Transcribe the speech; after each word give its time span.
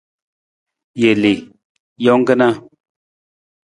Jelii, 1.01 1.39
jang 2.03 2.23
kana. 2.27 2.47